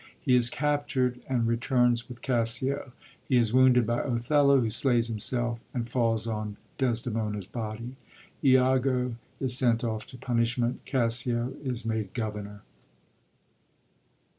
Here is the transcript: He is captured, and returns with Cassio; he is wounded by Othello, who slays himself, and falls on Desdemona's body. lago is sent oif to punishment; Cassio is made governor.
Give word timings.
He 0.19 0.33
is 0.35 0.49
captured, 0.49 1.21
and 1.29 1.45
returns 1.45 2.09
with 2.09 2.23
Cassio; 2.23 2.91
he 3.29 3.37
is 3.37 3.53
wounded 3.53 3.85
by 3.85 3.99
Othello, 4.01 4.59
who 4.59 4.71
slays 4.71 5.09
himself, 5.09 5.63
and 5.75 5.87
falls 5.87 6.25
on 6.25 6.57
Desdemona's 6.79 7.45
body. 7.45 7.97
lago 8.41 9.13
is 9.39 9.55
sent 9.55 9.81
oif 9.81 10.03
to 10.07 10.17
punishment; 10.17 10.85
Cassio 10.85 11.53
is 11.63 11.85
made 11.85 12.15
governor. 12.15 12.63